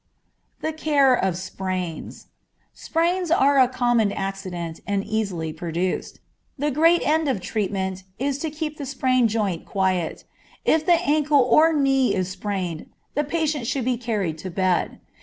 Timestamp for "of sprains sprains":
1.13-3.29